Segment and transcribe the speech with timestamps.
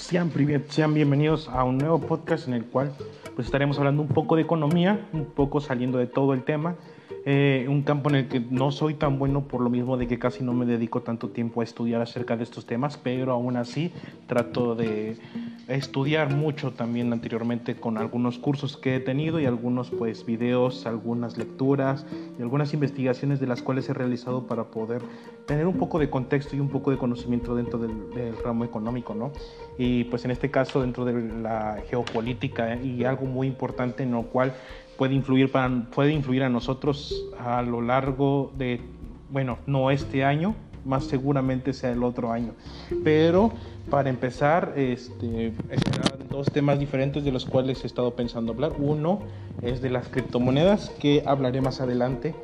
[0.00, 0.32] Sean,
[0.94, 2.90] bienvenidos a un nuevo podcast en el cual
[3.34, 6.76] pues estaremos hablando un poco de economía, un poco saliendo de todo el tema
[7.26, 10.18] eh, un campo en el que no soy tan bueno por lo mismo de que
[10.18, 13.92] casi no me dedico tanto tiempo a estudiar acerca de estos temas, pero aún así
[14.26, 15.18] trato de
[15.70, 21.38] estudiar mucho también anteriormente con algunos cursos que he tenido y algunos pues videos, algunas
[21.38, 22.04] lecturas
[22.38, 25.00] y algunas investigaciones de las cuales he realizado para poder
[25.46, 29.14] tener un poco de contexto y un poco de conocimiento dentro del, del ramo económico,
[29.14, 29.32] ¿no?
[29.78, 32.84] Y pues en este caso dentro de la geopolítica ¿eh?
[32.84, 34.54] y algo muy importante en lo cual
[34.96, 38.80] puede influir, para, puede influir a nosotros a lo largo de,
[39.30, 42.52] bueno, no este año, más seguramente sea el otro año.
[43.04, 43.52] Pero
[43.90, 45.52] para empezar, este,
[46.30, 48.72] dos temas diferentes de los cuales he estado pensando hablar.
[48.78, 49.20] Uno
[49.62, 52.34] es de las criptomonedas, que hablaré más adelante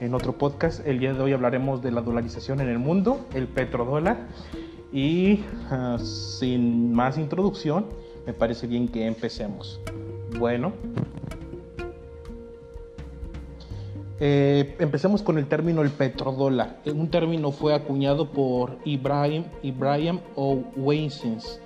[0.00, 0.86] en otro podcast.
[0.86, 4.18] El día de hoy hablaremos de la dolarización en el mundo, el petrodólar.
[4.92, 7.86] Y ah, sin más introducción,
[8.26, 9.80] me parece bien que empecemos.
[10.38, 10.72] Bueno,
[14.22, 16.82] eh, empecemos con el término el petrodólar.
[16.84, 21.58] Eh, un término fue acuñado por Ibrahim, Ibrahim Owensins,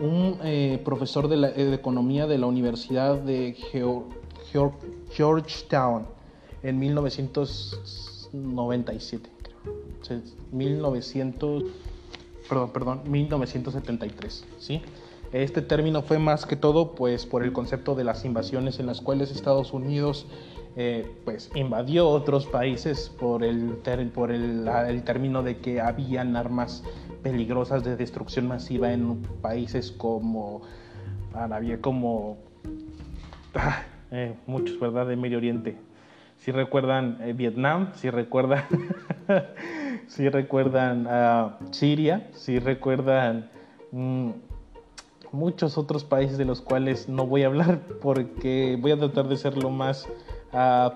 [0.00, 3.54] un eh, profesor de, economía de la Universidad de
[5.10, 6.06] Georgetown
[6.62, 9.58] en 1997, creo.
[10.52, 11.64] 1900,
[12.48, 14.80] perdón, perdón, 1973, ¿sí?
[15.32, 19.00] Este término fue más que todo pues por el concepto de las invasiones en las
[19.00, 20.26] cuales Estados Unidos
[20.76, 23.80] eh, pues invadió otros países por el,
[24.14, 26.84] por el, término de que habían armas
[27.22, 30.62] peligrosas de destrucción masiva en países como
[31.34, 32.38] Arabia, como
[33.54, 33.82] ah,
[34.12, 35.06] eh, muchos, ¿verdad?
[35.06, 35.76] De Medio Oriente.
[36.36, 38.64] Si recuerdan eh, Vietnam, si recuerdan,
[40.06, 43.50] si recuerdan ah, Siria, si recuerdan
[43.90, 44.30] mm,
[45.32, 49.36] muchos otros países de los cuales no voy a hablar porque voy a tratar de
[49.36, 50.08] ser lo más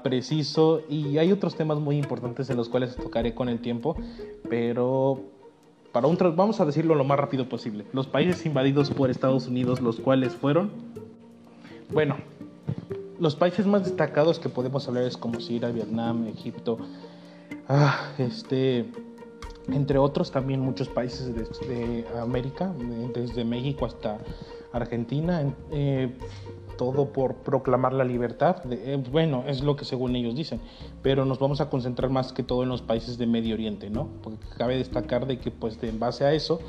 [0.02, 3.96] preciso y hay otros temas muy importantes en los cuales tocaré con el tiempo,
[4.48, 5.20] pero
[5.92, 7.84] para un vamos a decirlo lo más rápido posible.
[7.92, 10.72] Los países invadidos por Estados Unidos, los cuales fueron,
[11.92, 12.16] bueno,
[13.20, 16.78] los países más destacados que podemos hablar es como Siria, Vietnam, Egipto,
[17.68, 18.86] ah, este,
[19.68, 22.72] entre otros también muchos países de, América,
[23.14, 24.18] desde México hasta
[24.72, 25.54] Argentina.
[25.70, 26.12] Eh,
[26.76, 28.56] todo por proclamar la libertad.
[28.70, 30.60] Eh, bueno, es lo que según ellos dicen,
[31.02, 34.08] pero nos vamos a concentrar más que todo en los países de Medio Oriente, ¿no?
[34.22, 36.60] Porque cabe destacar de que, pues, en base a eso,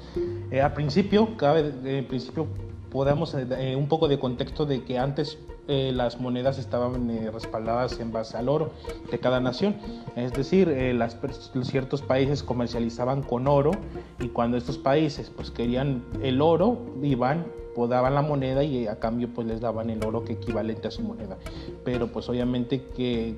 [0.52, 2.48] eh, al principio, cabe, en principio,
[2.92, 8.38] podamos eh, un poco de contexto de que antes las monedas estaban respaldadas en base
[8.38, 8.72] al oro
[9.12, 9.76] de cada nación.
[10.16, 11.18] Es decir, las,
[11.64, 13.72] ciertos países comercializaban con oro
[14.20, 17.46] y cuando estos países pues querían el oro, iban
[17.86, 21.02] daban la moneda y a cambio pues les daban el oro que equivalente a su
[21.02, 21.38] moneda.
[21.84, 23.36] Pero pues obviamente que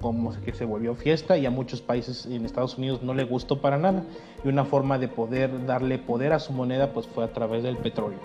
[0.00, 3.60] como que se volvió fiesta y a muchos países en Estados Unidos no le gustó
[3.60, 4.04] para nada.
[4.44, 7.76] Y una forma de poder darle poder a su moneda pues fue a través del
[7.76, 8.18] petróleo.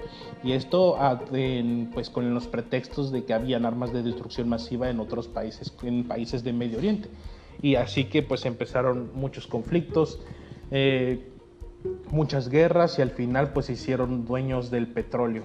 [0.44, 0.98] Y esto
[1.94, 6.08] pues con los pretextos de que habían armas de destrucción masiva en otros países, en
[6.08, 7.10] países de Medio Oriente.
[7.62, 10.20] Y así que pues empezaron muchos conflictos.
[10.72, 11.30] Eh,
[12.10, 15.44] muchas guerras y al final pues se hicieron dueños del petróleo.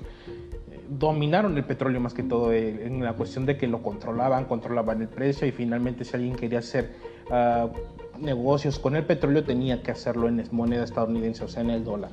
[0.88, 5.02] Dominaron el petróleo más que todo eh, en la cuestión de que lo controlaban, controlaban
[5.02, 6.94] el precio y finalmente si alguien quería hacer
[7.30, 7.68] ah,
[8.18, 12.10] negocios con el petróleo tenía que hacerlo en moneda estadounidense, o sea, en el dólar.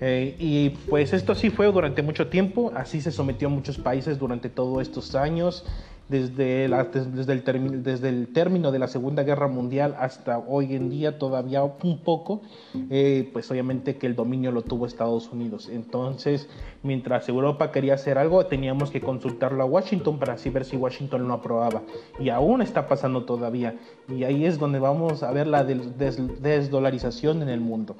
[0.00, 4.18] Eh, y pues esto sí fue durante mucho tiempo, así se sometió a muchos países
[4.18, 5.64] durante todos estos años
[6.10, 11.18] desde, desde, el desde, el término de la Segunda Guerra Mundial hasta hoy en día
[11.18, 12.42] todavía un poco,
[12.90, 15.68] eh, pues obviamente que el dominio lo tuvo Estados Unidos.
[15.68, 16.48] Entonces,
[16.82, 21.28] mientras Europa quería hacer algo, teníamos que consultarlo a Washington para así ver si Washington
[21.28, 21.82] lo aprobaba.
[22.18, 23.76] Y aún está pasando todavía.
[24.08, 27.94] Y ahí es donde vamos a ver la desdolarización en el mundo.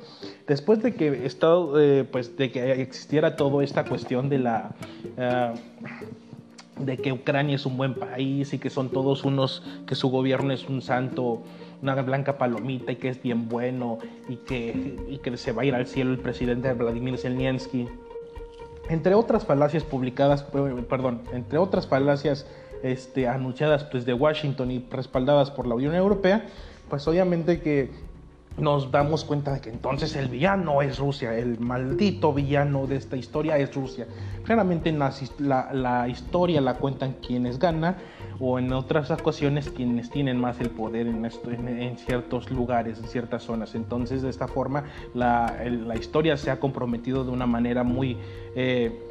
[0.48, 4.74] Después de que, Estado, eh, pues, de que existiera toda esta cuestión de la...
[5.16, 5.54] Eh,
[6.84, 10.52] de que Ucrania es un buen país y que son todos unos, que su gobierno
[10.52, 11.42] es un santo,
[11.82, 13.98] una blanca palomita y que es bien bueno
[14.28, 17.88] y que, y que se va a ir al cielo el presidente Vladimir Zelensky.
[18.88, 22.46] Entre otras falacias publicadas, eh, perdón, entre otras falacias
[22.82, 26.46] este, anunciadas pues, de Washington y respaldadas por la Unión Europea,
[26.88, 27.90] pues obviamente que
[28.58, 33.16] nos damos cuenta de que entonces el villano es Rusia, el maldito villano de esta
[33.16, 34.06] historia es Rusia.
[34.44, 37.96] Claramente la, historia la cuentan quienes ganan
[38.38, 43.44] o en otras ocasiones quienes tienen más el poder en, en, ciertos lugares, en ciertas
[43.44, 43.74] zonas.
[43.74, 45.54] Entonces de esta forma la,
[45.98, 48.16] historia se ha comprometido de una manera muy...
[48.54, 49.06] Eh,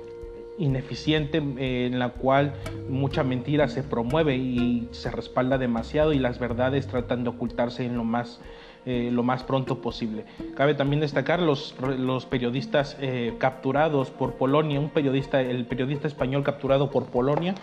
[0.60, 2.54] ineficiente en la cual
[2.90, 7.96] mucha mentira se promueve y se respalda demasiado y las verdades tratan de ocultarse en
[7.96, 8.42] lo más
[8.86, 10.26] eh, lo más pronto posible.
[10.56, 16.44] Cabe también destacar los, los periodistas eh, capturados por Polonia, un periodista, el periodista español
[16.44, 17.56] capturado por Polonia,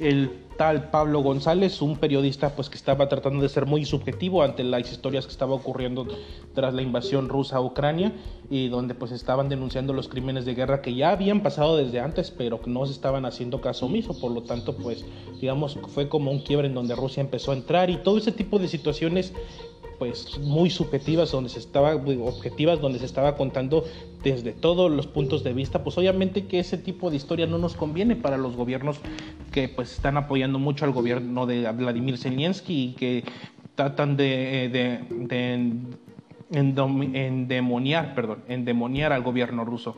[0.00, 4.64] el tal Pablo González, un periodista pues que estaba tratando de ser muy subjetivo ante
[4.64, 6.06] las historias que estaba ocurriendo
[6.54, 8.12] tras la invasión rusa a Ucrania
[8.50, 12.30] y donde pues estaban denunciando los crímenes de guerra que ya habían pasado desde antes,
[12.30, 15.04] pero que no se estaban haciendo caso omiso, por lo tanto pues
[15.40, 18.58] digamos fue como un quiebre en donde Rusia empezó a entrar y todo ese tipo
[18.58, 19.34] de situaciones
[20.00, 23.84] pues muy subjetivas donde se estaba objetivas donde se estaba contando
[24.24, 27.76] desde todos los puntos de vista pues obviamente que ese tipo de historia no nos
[27.76, 28.96] conviene para los gobiernos
[29.52, 33.24] que pues están apoyando mucho al gobierno de Vladimir Zelensky y que
[33.74, 35.68] tratan de, de
[36.50, 39.96] endemoniar, perdón, endemoniar al gobierno ruso.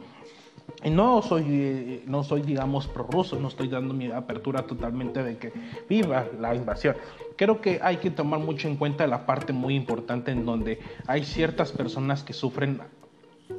[0.90, 5.52] No soy, no soy, digamos, prorruso, no estoy dando mi apertura totalmente de que
[5.88, 6.96] viva la invasión.
[7.36, 11.24] Creo que hay que tomar mucho en cuenta la parte muy importante en donde hay
[11.24, 12.80] ciertas personas que sufren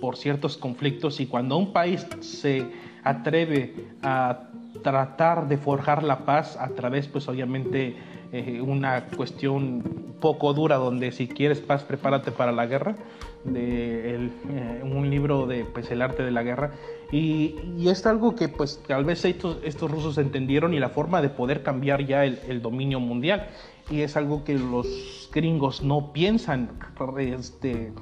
[0.01, 2.67] por ciertos conflictos y cuando un país se
[3.03, 4.49] atreve a
[4.81, 7.95] tratar de forjar la paz a través, pues obviamente,
[8.33, 12.95] eh, una cuestión poco dura donde si quieres paz, prepárate para la guerra,
[13.43, 16.71] de eh, un libro de pues, El arte de la guerra.
[17.11, 21.29] Y, es algo que pues tal vez estos, estos, rusos entendieron y la forma de
[21.29, 23.49] poder cambiar ya el, el dominio mundial.
[23.91, 26.71] Y es algo que los gringos no piensan
[27.19, 27.93] este,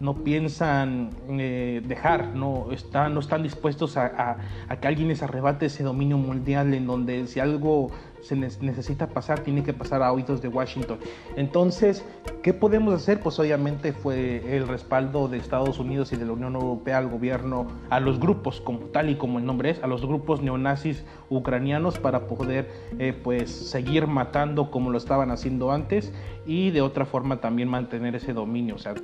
[0.00, 4.36] no piensan eh, dejar, no están, no están dispuestos a,
[4.80, 9.62] que alguien les arrebate ese dominio mundial en donde si algo se necesita pasar, tiene
[9.62, 10.98] que pasar a oídos de Washington.
[11.36, 12.04] Entonces,
[12.42, 13.20] ¿qué podemos hacer?
[13.20, 17.66] Pues obviamente fue el respaldo de Estados Unidos y de la Unión Europea al gobierno,
[17.90, 21.98] a los grupos, como tal y como el nombre es, a los grupos neonazis ucranianos
[21.98, 26.12] para poder eh, pues seguir matando como lo estaban haciendo antes
[26.46, 28.76] y de otra forma también mantener ese dominio.
[28.76, 28.94] O sea,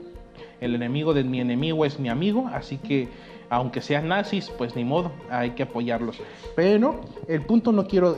[0.60, 3.08] el enemigo de mi enemigo es mi amigo, así que
[3.50, 6.18] aunque sean nazis, pues ni modo, hay que apoyarlos.
[6.56, 8.16] Pero el punto no quiero,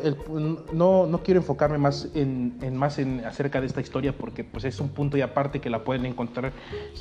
[0.73, 4.81] no, no, quiero enfocarme más en, más en acerca de esta historia porque pues es
[4.81, 6.53] un punto y aparte que la pueden encontrar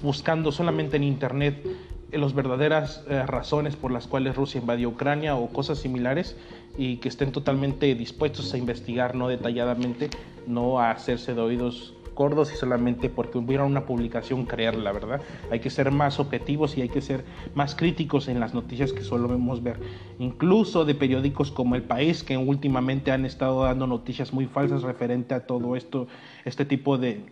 [0.01, 1.65] buscando solamente en internet
[2.11, 6.35] las verdaderas eh, razones por las cuales Rusia invadió Ucrania o cosas similares
[6.77, 10.09] y que estén totalmente dispuestos a investigar no detalladamente,
[10.47, 15.21] no a hacerse de oídos gordos y solamente porque hubiera una publicación creerla, ¿verdad?
[15.51, 19.01] Hay que ser más objetivos y hay que ser más críticos en las noticias que
[19.01, 19.79] solo vemos ver.
[20.17, 25.35] Incluso de periódicos como El País, que últimamente han estado dando noticias muy falsas referente
[25.35, 26.07] a todo esto,
[26.45, 27.25] este tipo de,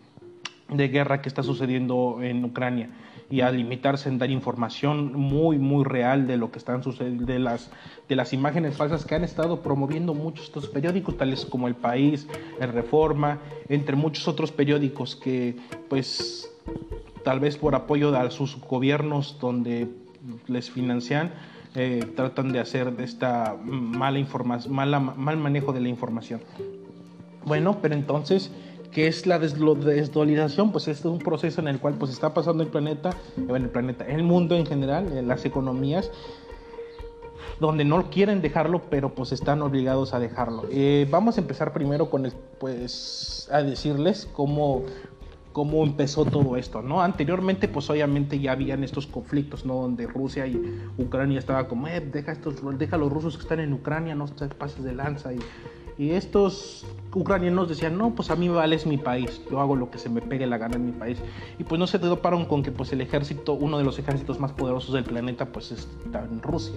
[0.70, 2.90] de guerra que está sucediendo en Ucrania
[3.34, 7.40] y a limitarse en dar información muy muy real de lo que están sucediendo de
[7.40, 7.72] las
[8.08, 12.28] de las imágenes falsas que han estado promoviendo muchos estos periódicos tales como El País,
[12.60, 13.40] El Reforma,
[13.70, 15.56] entre muchos otros periódicos que
[15.90, 16.48] pues
[17.24, 19.88] tal vez por apoyo de sus gobiernos donde
[20.46, 21.34] les financian
[21.74, 24.24] eh, tratan de hacer esta mala
[24.70, 26.40] mala, mal manejo de la información.
[27.46, 28.52] Bueno pero entonces
[28.94, 30.72] ¿Qué es la desdolarización?
[30.72, 34.06] Pues es un proceso en el cual pues está pasando el planeta, bueno, el planeta,
[34.06, 36.12] el mundo en general, las economías,
[37.60, 40.66] donde no quieren dejarlo, pero pues están obligados a dejarlo.
[40.72, 44.84] Eh, vamos a empezar primero con el, pues, a decirles cómo,
[45.54, 47.02] cómo empezó todo esto, ¿no?
[47.02, 49.76] Anteriormente, pues obviamente ya habían estos conflictos, ¿no?
[49.82, 50.62] Donde Rusia y
[51.00, 54.28] Ucrania estaba como, eh, deja, estos, deja a los rusos que están en Ucrania, no
[54.28, 55.32] te pases de lanza
[55.98, 59.92] y estos ucranianos decían, no, pues a mí vale es mi país, yo hago lo
[59.92, 61.20] que se me pegue la gana en mi país.
[61.60, 64.52] Y pues no se toparon con que pues el ejército, uno de los ejércitos más
[64.52, 66.76] poderosos del planeta, pues está en Rusia.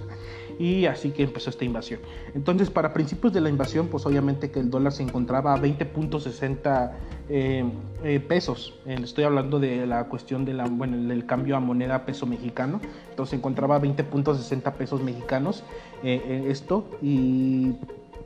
[0.59, 1.99] Y así que empezó esta invasión.
[2.33, 6.91] Entonces, para principios de la invasión, pues obviamente que el dólar se encontraba a 20.60
[7.29, 7.63] eh,
[8.03, 8.79] eh, pesos.
[8.85, 12.79] Estoy hablando de la cuestión de la, bueno, del cambio a moneda peso mexicano.
[13.09, 15.63] Entonces se encontraba a 20.60 pesos mexicanos
[16.03, 16.89] eh, esto.
[17.01, 17.75] Y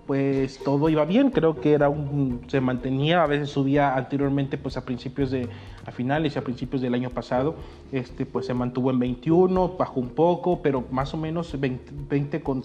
[0.08, 4.78] pues todo iba bien, creo que era un, se mantenía, a veces subía anteriormente, pues
[4.78, 5.48] a principios de,
[5.86, 7.56] a finales y a principios del año pasado,
[7.92, 12.64] este, pues se mantuvo en 21, bajó un poco, pero más o menos 20, con,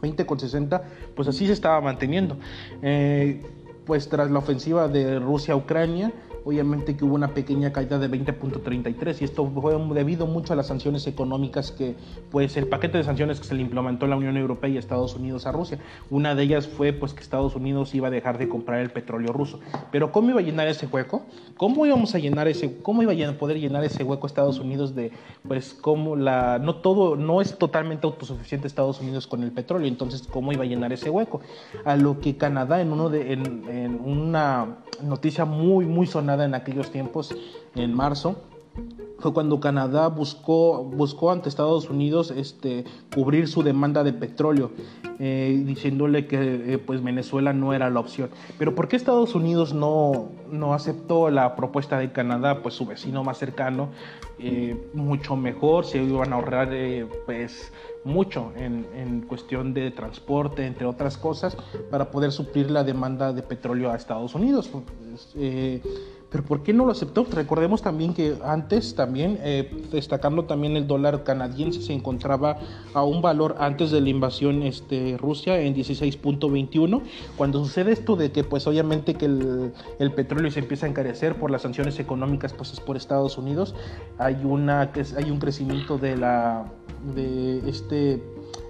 [0.00, 2.36] 20 con 60, pues así se estaba manteniendo.
[2.82, 3.42] Eh,
[3.84, 6.12] pues tras la ofensiva de Rusia Ucrania,
[6.44, 10.66] obviamente que hubo una pequeña caída de 20.33 y esto fue debido mucho a las
[10.66, 11.96] sanciones económicas que,
[12.30, 15.46] pues el paquete de sanciones que se le implementó la Unión Europea y Estados Unidos
[15.46, 15.78] a Rusia.
[16.10, 19.32] Una de ellas fue pues que Estados Unidos iba a dejar de comprar el petróleo
[19.32, 19.60] ruso.
[19.90, 21.22] Pero ¿cómo iba a llenar ese hueco?
[21.56, 25.12] ¿Cómo íbamos a llenar ese, cómo iba a poder llenar ese hueco Estados Unidos de,
[25.46, 30.26] pues como la, no todo, no es totalmente autosuficiente Estados Unidos con el petróleo, entonces
[30.30, 31.40] ¿cómo iba a llenar ese hueco?
[31.84, 36.54] A lo que Canadá en uno de, en, en una noticia muy, muy sonada en
[36.54, 37.32] aquellos tiempos,
[37.76, 38.36] en marzo,
[39.24, 44.72] fue cuando Canadá buscó, buscó ante Estados Unidos este, cubrir su demanda de petróleo,
[45.18, 48.28] eh, diciéndole que eh, pues Venezuela no era la opción.
[48.58, 52.62] Pero ¿por qué Estados Unidos no, no aceptó la propuesta de Canadá?
[52.62, 53.88] Pues su vecino más cercano,
[54.38, 56.68] eh, mucho mejor, se iban a ahorrar
[57.24, 57.72] pues
[58.04, 61.56] mucho en, en, cuestión de transporte, entre otras cosas,
[61.90, 64.70] para poder suplir la demanda de petróleo a Estados Unidos.
[66.34, 67.24] Pero ¿por qué no lo aceptó?
[67.30, 72.58] Recordemos también que antes también, eh, destacando también el dólar canadiense, se encontraba
[72.92, 77.02] a un valor antes de la invasión este, Rusia en 16.21.
[77.36, 81.38] Cuando sucede esto de que pues obviamente que el, el, petróleo se empieza a encarecer
[81.38, 83.76] por las sanciones económicas pues por Estados Unidos,
[84.18, 86.64] hay, una, hay un crecimiento de, la,
[87.14, 88.20] de este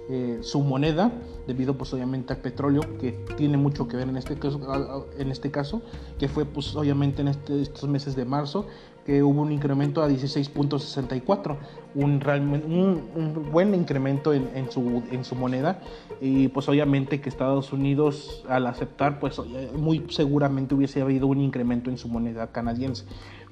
[0.07, 1.11] eh, su moneda,
[1.47, 5.49] debido pues obviamente al petróleo, que tiene mucho que ver en este caso, en este
[5.49, 5.81] caso
[6.19, 8.67] que fue pues obviamente en este, estos meses de marzo,
[9.05, 11.57] que hubo un incremento a 16.64,
[11.93, 15.79] un, un, un, buen incremento en, en, su, en su moneda
[16.19, 19.39] y pues obviamente que Estados Unidos al aceptar pues
[19.75, 23.05] muy seguramente hubiese habido un incremento en su moneda canadiense.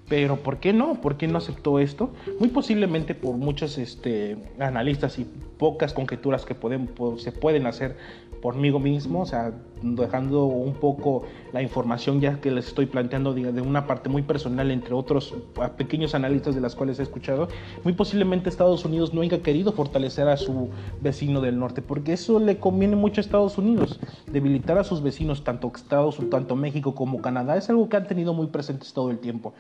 [0.10, 1.02] Pero ¿por qué no?
[1.02, 2.12] ¿Por qué no aceptó esto?
[2.40, 5.26] Muy posiblemente por muchos este, analistas y
[5.58, 7.96] pocas conjeturas que pueden, se pueden hacer
[8.44, 13.34] por mí mismo, o sea, dejando un poco la información ya que les estoy planteando
[13.34, 15.34] de, una parte muy personal, entre otros
[15.78, 17.48] pequeños analistas de las cuales he escuchado,
[17.86, 20.68] muy posiblemente Estados Unidos no haya querido fortalecer a su
[21.00, 23.98] vecino del norte, porque eso le conviene mucho a Estados Unidos,
[24.30, 28.34] debilitar a sus vecinos, tanto Estados, tanto México como Canadá, es algo que han tenido
[28.34, 29.54] muy presentes todo el tiempo.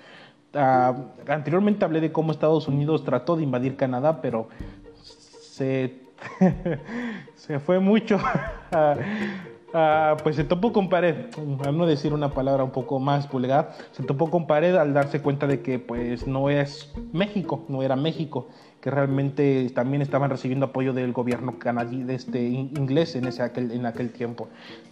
[0.53, 4.49] Uh, anteriormente hablé de cómo Estados Unidos trató de invadir Canadá, pero
[5.01, 5.99] se,
[7.35, 8.17] se fue mucho.
[8.71, 8.99] Uh,
[10.23, 11.15] pues se topó con pared,
[11.65, 15.21] a no decir una palabra un poco más vulgar, se topó con pared al darse
[15.21, 18.47] cuenta de que pues no es México, no era México,
[18.79, 23.87] que realmente también estaban recibiendo apoyo del gobierno canadiense este, inglés en, ese, aquel, en
[23.87, 24.49] aquel tiempo.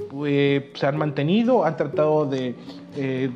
[0.10, 2.56] Pues, se han mantenido, han tratado de...
[2.96, 3.30] Eh,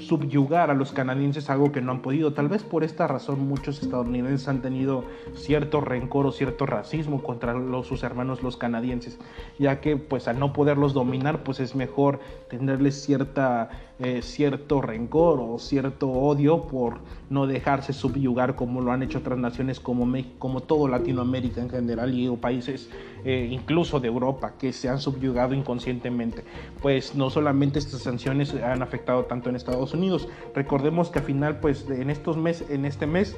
[0.00, 2.32] subyugar a los canadienses, algo que no han podido.
[2.32, 5.04] Tal vez por esta razón muchos estadounidenses han tenido
[5.34, 9.18] cierto rencor o cierto racismo contra los, sus hermanos los canadienses,
[9.58, 15.40] ya que pues al no poderlos dominar pues es mejor tenerles cierta eh, cierto rencor
[15.40, 16.98] o cierto odio por
[17.30, 21.68] no dejarse subyugar como lo han hecho otras naciones como México, como todo Latinoamérica en
[21.68, 22.88] general y países
[23.24, 26.44] eh, incluso de Europa que se han subyugado inconscientemente.
[26.80, 31.58] Pues no solamente estas sanciones han afectado tanto en Estados Unidos, recordemos que al final
[31.58, 33.36] pues en estos meses, en este mes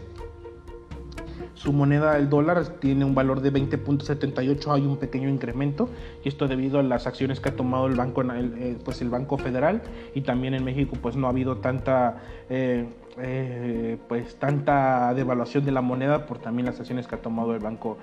[1.60, 5.90] su moneda, el dólar, tiene un valor de 20.78, hay un pequeño incremento
[6.24, 9.36] y esto debido a las acciones que ha tomado el Banco, eh, pues el banco
[9.36, 9.82] Federal
[10.14, 12.16] y también en México pues no ha habido tanta...
[12.48, 12.88] Eh,
[13.18, 17.58] eh, pues tanta devaluación de la moneda por también las acciones que ha tomado el
[17.58, 17.98] banco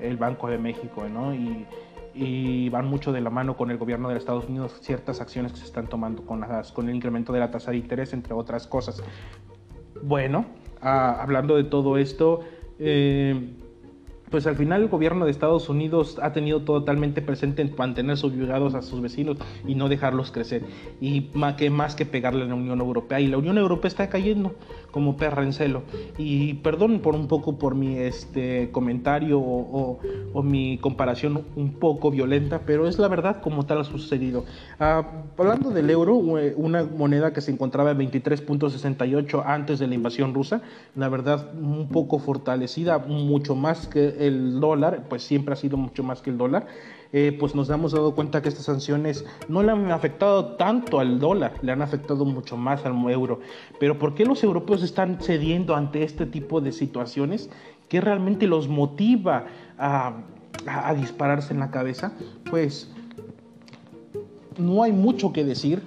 [0.00, 1.32] el banco de México ¿no?
[1.34, 5.58] y, van mucho de la mano con el gobierno de Estados Unidos ciertas acciones que
[5.58, 8.66] se están tomando con, las, con el incremento de la tasa de interés entre otras
[8.66, 9.02] cosas
[10.02, 10.46] bueno
[10.80, 12.40] ah, hablando de todo esto
[12.78, 13.54] eh,
[14.30, 18.74] pues al final el gobierno de Estados Unidos ha tenido totalmente presente en mantener subyugados
[18.74, 20.62] a sus vecinos y no dejarlos crecer.
[21.00, 23.20] Y más que, más que pegarle a la Unión Europea.
[23.20, 24.54] Y la Unión Europea está cayendo
[24.96, 25.82] como perra en celo.
[26.16, 29.98] Y perdón por un poco por mi este, comentario o,
[30.42, 34.46] mi comparación un poco violenta, pero es la verdad como tal ha sucedido.
[34.80, 40.32] Ah, hablando del euro, una moneda que se encontraba en 23.68 antes de la invasión
[40.32, 40.62] rusa,
[40.94, 46.04] la verdad un poco fortalecida, mucho más que el dólar, pues siempre ha sido mucho
[46.04, 46.68] más que el dólar,
[47.12, 51.18] eh, pues nos hemos dado cuenta que estas sanciones no le han afectado tanto al
[51.18, 53.40] dólar, le han afectado mucho más al euro.
[53.78, 57.50] Pero ¿por qué los europeos están cediendo ante este tipo de situaciones?
[57.88, 59.46] ¿Qué realmente los motiva
[59.78, 60.14] a,
[60.66, 62.12] a dispararse en la cabeza?
[62.50, 62.90] Pues
[64.58, 65.82] no hay mucho que decir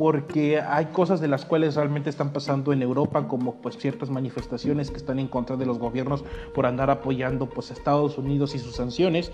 [0.00, 4.90] porque hay cosas de las cuales realmente están pasando en Europa, como pues ciertas manifestaciones
[4.90, 8.60] que están en contra de los gobiernos por andar apoyando pues a Estados Unidos y
[8.60, 9.30] sus sanciones.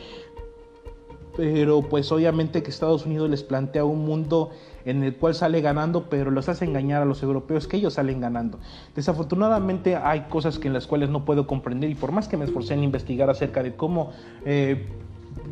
[1.37, 4.51] pero pues obviamente que Estados Unidos les plantea un mundo
[4.85, 8.21] en el cual sale ganando, pero los hace engañar a los europeos que ellos salen
[8.21, 8.59] ganando.
[8.97, 12.45] Desafortunadamente hay cosas que en las cuales no puedo comprender y por más que me
[12.45, 14.11] esforcé en investigar acerca de cómo
[14.45, 14.85] eh,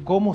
[0.05, 0.35] cómo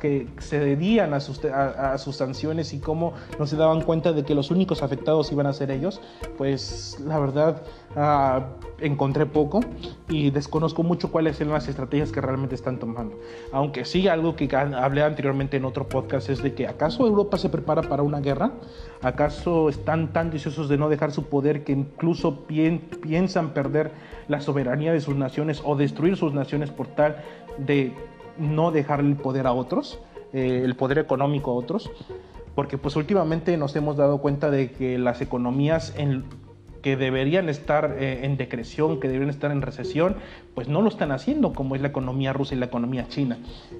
[0.00, 4.24] que se debían a sus, a, sus, sanciones y cómo no se daban cuenta de
[4.24, 6.00] que los únicos afectados iban a ser ellos,
[6.36, 7.62] pues la verdad
[7.96, 8.46] ah,
[8.80, 9.60] encontré poco
[10.08, 13.18] y desconozco mucho cuáles son las estrategias que realmente están tomando.
[13.52, 17.48] Aunque sí, algo que hablé anteriormente en otro podcast es de que acaso Europa se
[17.48, 18.52] prepara para una guerra,
[19.02, 23.92] acaso están tan deseosos de no dejar su poder que incluso piensan perder
[24.28, 27.16] la soberanía de sus naciones o destruir sus naciones por tal
[27.58, 27.92] de
[28.38, 30.00] no dejar el poder a otros,
[30.32, 31.90] eh, el poder económico a otros,
[32.54, 35.94] porque pues últimamente nos hemos dado cuenta de que las economías
[36.84, 40.16] que deberían estar eh, en decreción, que deberían estar en recesión,
[40.54, 43.38] pues no lo están haciendo, como es la economía rusa y la economía china.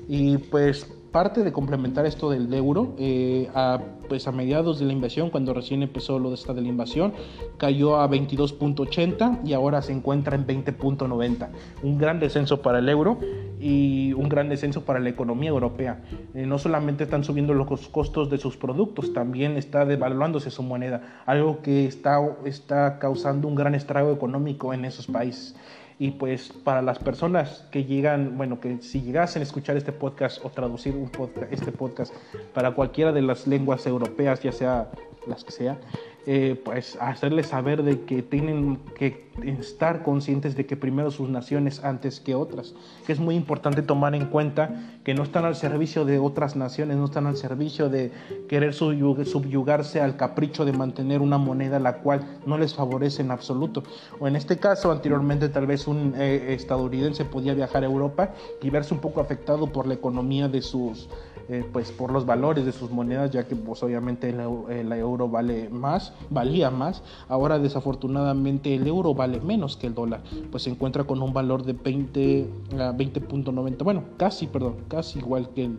[0.09, 4.95] Y pues parte de complementar esto del euro, eh, a, pues a mediados de la
[4.95, 7.13] invasión, cuando recién empezó lo de esta de la invasión,
[7.59, 11.51] cayó a 22.80 y ahora se encuentra en 20.90.
[11.83, 13.19] Un gran descenso para el euro
[13.65, 16.03] y un gran descenso para la economía europea.
[16.35, 21.23] Eh, no solamente están subiendo los costos de sus productos, también está devaluándose su moneda,
[21.25, 25.57] algo que está, está causando un gran estrago económico en esos países.
[25.99, 30.45] Y pues para las personas que llegan, bueno, que si llegasen a escuchar este podcast
[30.45, 32.13] o traducir un podcast, este podcast
[32.53, 34.91] para cualquiera de las lenguas europeas, ya sea
[35.27, 35.79] las que sea,
[36.27, 41.83] eh, pues hacerles saber de que tienen que estar conscientes de que primero sus naciones
[41.85, 42.75] antes que otras,
[43.07, 44.71] que es muy importante tomar en cuenta
[45.05, 48.13] que no están al servicio de otras naciones, no están al servicio de
[48.49, 53.83] querer subyugarse al capricho de mantener una moneda la cual no les favorece en absoluto.
[54.19, 58.71] O en este caso, anteriormente tal vez un eh, estadounidense podía viajar a Europa y
[58.71, 61.09] verse un poco afectado por la economía de sus
[61.49, 65.69] eh, pues por los valores de sus monedas, ya que pues obviamente el, euro vale
[65.69, 67.03] más, valía más.
[67.29, 71.65] Ahora desafortunadamente el euro vale menos que el dólar, pues se encuentra con un valor
[71.65, 75.79] de 20 20.90, bueno, casi, perdón, casi igual que el,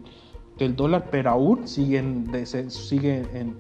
[0.58, 2.27] que el dólar, pero aún sigue en,
[2.70, 3.56] sigue en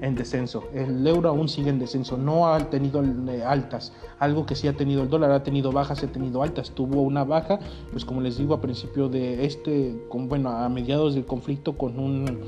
[0.00, 0.64] en descenso.
[0.72, 3.92] El euro aún sigue en descenso, no ha tenido eh, altas.
[4.18, 6.70] Algo que sí ha tenido el dólar, ha tenido bajas, ha tenido altas.
[6.70, 7.58] Tuvo una baja,
[7.92, 12.38] pues como les digo, a principio de este, bueno, a mediados del conflicto con un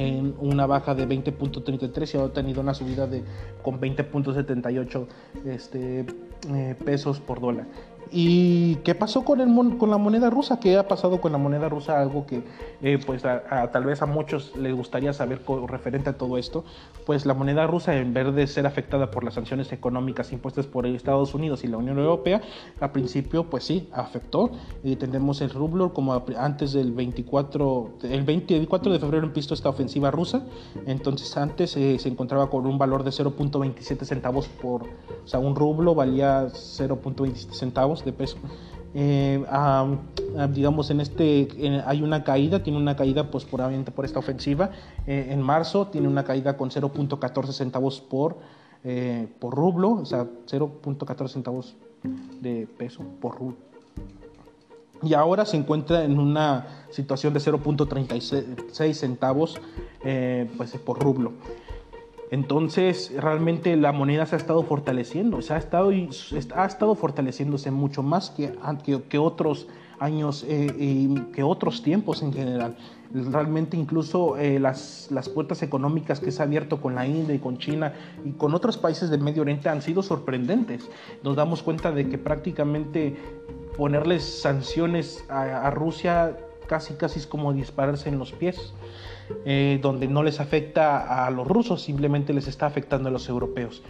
[0.00, 3.22] en una baja de 20.33 y ha tenido una subida de
[3.62, 5.06] con 20.78
[5.44, 6.06] este,
[6.48, 7.66] eh, pesos por dólar.
[8.12, 10.58] ¿Y qué pasó con, el, con la moneda rusa?
[10.58, 12.00] ¿Qué ha pasado con la moneda rusa?
[12.00, 12.42] Algo que
[12.82, 16.64] eh, pues tal vez a muchos les gustaría saber referente a todo esto.
[17.06, 20.86] Pues la moneda rusa, en vez de ser afectada por las sanciones económicas impuestas por
[20.86, 22.40] Estados Unidos y la Unión Europea,
[22.80, 24.50] al principio pues sí, afectó.
[24.82, 30.10] Y tenemos el rublo como antes del 24, el 24 de febrero empezó esta ofensiva
[30.10, 30.42] rusa.
[30.86, 35.54] Entonces antes eh, se encontraba con un valor de 0.27 centavos por, o sea, un
[35.54, 38.36] rublo valía 0.27 centavos de peso.
[38.92, 39.44] Eh,
[40.52, 41.48] digamos, en este
[41.86, 44.70] hay una caída, tiene una caída pues puramente por esta ofensiva.
[45.06, 48.38] Eh, en marzo tiene una caída con 0.14 centavos por,
[48.84, 51.76] eh, por rublo, o sea, 0.14 centavos
[52.40, 53.56] de peso por rublo.
[55.02, 59.58] Y ahora se encuentra en una situación de 0.36 centavos
[60.02, 61.32] pues, por rublo.
[62.30, 68.04] Entonces, realmente la moneda se ha estado fortaleciendo, se ha estado, ha estado fortaleciéndose mucho
[68.04, 68.52] más que,
[69.08, 69.66] que, otros
[69.98, 72.76] años eh, que otros tiempos en general.
[73.12, 77.40] Realmente incluso eh, las, las, puertas económicas que se ha abierto con la India y
[77.40, 80.88] con China y con otros países del Medio Oriente han sido sorprendentes.
[81.24, 83.16] Nos damos cuenta de que prácticamente
[83.76, 86.36] ponerles sanciones a, a Rusia
[86.68, 88.72] casi casi es como dispararse en los pies.
[89.44, 93.82] Eh, donde no les afecta a los rusos, simplemente les está afectando a los europeos.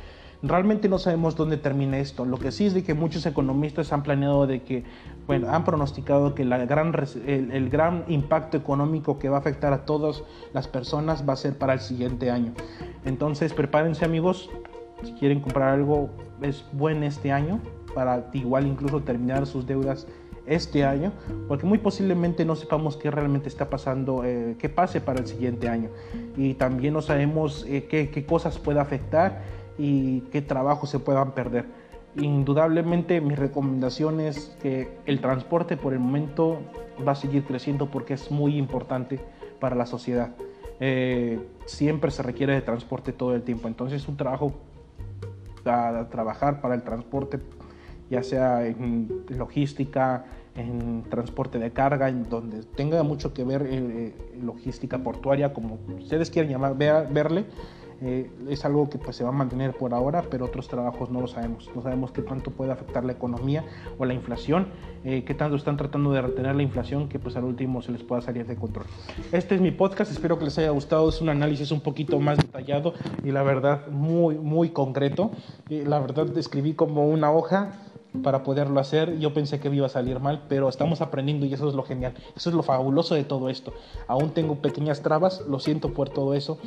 [0.43, 2.25] Realmente no sabemos dónde termina esto.
[2.25, 4.85] Lo que sí es de que muchos economistas han planeado de que,
[5.27, 6.95] bueno, han pronosticado que la gran,
[7.27, 10.23] el, el, gran impacto económico que va a afectar a todas
[10.55, 12.55] las personas va a ser para el siguiente año.
[13.05, 14.49] Entonces, prepárense amigos,
[15.03, 16.09] si quieren comprar algo,
[16.41, 17.61] es buen este año
[17.95, 20.07] para igual incluso terminar sus deudas
[20.51, 21.13] este año,
[21.47, 25.69] porque muy posiblemente no sepamos qué realmente está pasando, eh, qué pase para el siguiente
[25.69, 25.91] año.
[26.37, 29.43] Y también no sabemos eh, qué, qué, cosas puede afectar
[29.79, 31.67] y qué trabajos se puedan perder.
[32.17, 36.59] Indudablemente mi recomendación es que el transporte por el momento
[37.07, 39.21] va a seguir creciendo porque es muy importante
[39.61, 40.35] para la sociedad.
[40.81, 44.53] Eh, siempre se requiere de transporte todo el tiempo, entonces un trabajo
[45.65, 47.39] a trabajar para el transporte
[48.11, 50.25] ya sea en logística,
[50.57, 56.31] en transporte de carga, en donde tenga mucho que ver eh, logística portuaria, como ustedes
[56.31, 57.47] quieran llamar, verle,
[58.03, 61.21] eh, es algo que pues se va a mantener por ahora, pero otros trabajos no
[61.21, 61.71] lo sabemos.
[61.75, 63.65] No sabemos qué tanto puede afectar la economía
[63.99, 64.69] o la inflación,
[65.05, 68.03] eh, qué tanto están tratando de retener la inflación que pues al último se les
[68.03, 68.87] pueda salir de control.
[69.33, 71.09] Este es mi podcast, espero que les haya gustado.
[71.11, 75.31] Es un análisis un poquito más detallado y la verdad muy, muy concreto.
[75.69, 77.90] la verdad escribí como una hoja
[78.23, 79.19] para poderlo hacer.
[79.19, 81.83] Yo pensé que me iba a salir mal, pero estamos aprendiendo y eso es lo
[81.83, 82.15] genial.
[82.37, 83.73] Eso es lo fabuloso de todo esto.
[84.07, 86.59] Aún tengo pequeñas trabas, lo siento por todo eso,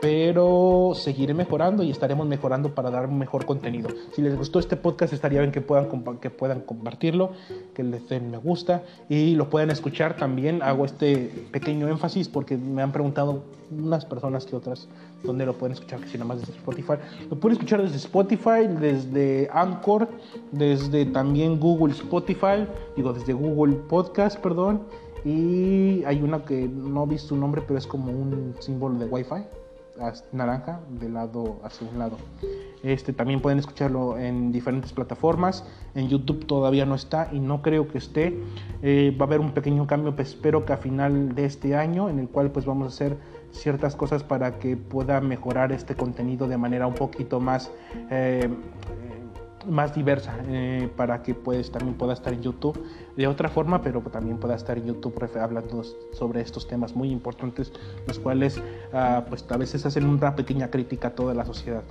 [0.00, 3.88] pero seguiré mejorando y estaremos mejorando para dar mejor contenido.
[4.14, 5.88] Si les gustó este podcast, estaría bien que puedan,
[6.20, 7.32] que puedan compartirlo,
[7.74, 10.62] que les den me gusta y lo puedan escuchar también.
[10.62, 13.42] Hago este pequeño énfasis porque me han preguntado
[13.78, 14.88] unas personas que otras
[15.22, 16.94] dónde lo pueden escuchar, que si nada más desde Spotify.
[17.30, 20.08] Lo pueden escuchar desde Spotify, desde Anchor,
[20.50, 24.82] desde también Google Spotify, digo, desde Google Podcast, perdón.
[25.24, 29.06] Y hay una que no he visto su nombre, pero es como un símbolo de
[29.06, 29.44] Wi-Fi
[30.32, 32.16] naranja de lado hacia un lado.
[32.82, 35.64] Este también pueden escucharlo en diferentes plataformas.
[35.94, 38.38] En YouTube todavía no está y no creo que esté.
[38.82, 42.08] Eh, va a haber un pequeño cambio, pues espero que a final de este año,
[42.08, 43.16] en el cual pues vamos a hacer
[43.52, 47.70] ciertas cosas para que pueda mejorar este contenido de manera un poquito más
[48.10, 48.48] eh,
[49.66, 52.82] más diversa eh, para que pues también pueda estar en YouTube
[53.16, 57.72] de otra forma pero también pueda estar en YouTube hablando sobre estos temas muy importantes
[58.06, 58.60] los cuales
[58.92, 61.82] ah, pues a veces hacen una pequeña crítica a toda la sociedad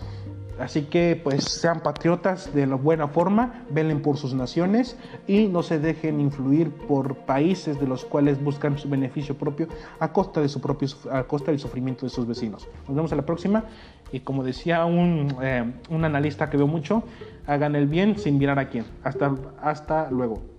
[0.60, 5.64] Así que pues sean patriotas de la buena forma, velen por sus naciones y no
[5.64, 9.68] se dejen influir por países de los cuales buscan su beneficio propio
[10.00, 12.68] a costa de su propio a costa del sufrimiento de sus vecinos.
[12.88, 13.64] Nos vemos a la próxima
[14.12, 17.04] y como decía un, eh, un analista que veo mucho,
[17.48, 18.86] hagan el bien sin mirar a quién.
[19.04, 20.51] Hasta, hasta luego.